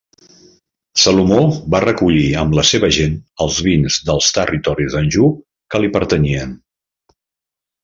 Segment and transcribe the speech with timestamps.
[1.01, 1.41] Salomó
[1.75, 3.13] va recollir amb la seva gent
[3.47, 5.31] els vins dels territoris d'Anjou
[5.75, 6.57] que li pertanyien.